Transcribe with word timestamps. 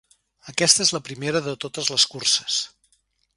Aquesta 0.51 0.81
és 0.85 0.91
la 0.95 1.01
primera 1.09 1.41
de 1.49 1.53
totes 1.67 1.93
les 1.97 2.07
curses. 2.15 2.59